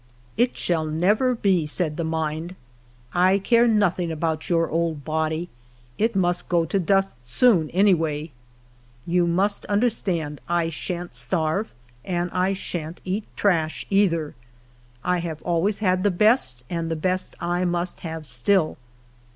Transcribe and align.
"It 0.35 0.57
shall 0.57 0.83
never 0.85 1.35
be," 1.35 1.67
said 1.67 1.95
the 1.95 2.03
mind;" 2.03 2.55
I 3.29 3.37
care 3.37 3.67
nothing 3.67 4.11
about 4.11 4.49
your 4.49 4.67
old 4.67 5.05
body; 5.05 5.47
it 5.99 6.15
must 6.15 6.49
go 6.49 6.65
to 6.65 6.79
dust 6.79 7.19
soon, 7.23 7.69
any 7.69 7.93
way. 7.93 8.31
You 9.05 9.27
must 9.27 9.63
understand 9.67 10.41
I 10.49 10.69
sha'n't 10.71 11.13
starve, 11.13 11.71
and 12.03 12.31
I 12.31 12.53
sha'n't 12.53 12.99
eat 13.05 13.25
trash, 13.35 13.85
either. 13.91 14.33
I 15.03 15.19
have 15.19 15.39
always 15.43 15.77
had 15.85 16.01
the 16.01 16.09
best, 16.09 16.63
and 16.67 16.89
the 16.89 16.95
best 16.95 17.35
1 17.39 17.69
must 17.69 17.99
have 17.99 18.25
still. 18.25 18.77